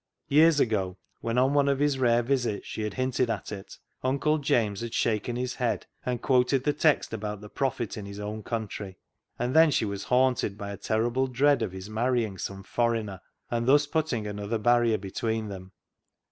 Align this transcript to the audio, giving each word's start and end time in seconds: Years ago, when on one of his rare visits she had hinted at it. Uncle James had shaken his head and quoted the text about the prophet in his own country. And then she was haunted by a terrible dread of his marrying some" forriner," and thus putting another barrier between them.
Years 0.29 0.59
ago, 0.59 0.97
when 1.19 1.37
on 1.37 1.53
one 1.53 1.69
of 1.69 1.77
his 1.77 1.99
rare 1.99 2.23
visits 2.23 2.65
she 2.65 2.81
had 2.81 2.95
hinted 2.95 3.29
at 3.29 3.51
it. 3.51 3.77
Uncle 4.01 4.39
James 4.39 4.81
had 4.81 4.95
shaken 4.95 5.35
his 5.35 5.53
head 5.53 5.85
and 6.03 6.19
quoted 6.23 6.63
the 6.63 6.73
text 6.73 7.13
about 7.13 7.39
the 7.39 7.49
prophet 7.51 7.95
in 7.97 8.07
his 8.07 8.19
own 8.19 8.41
country. 8.41 8.97
And 9.37 9.55
then 9.55 9.69
she 9.69 9.85
was 9.85 10.05
haunted 10.05 10.57
by 10.57 10.71
a 10.71 10.77
terrible 10.77 11.27
dread 11.27 11.61
of 11.61 11.71
his 11.71 11.87
marrying 11.87 12.39
some" 12.39 12.63
forriner," 12.63 13.19
and 13.51 13.67
thus 13.67 13.85
putting 13.85 14.25
another 14.25 14.57
barrier 14.57 14.97
between 14.97 15.49
them. 15.49 15.71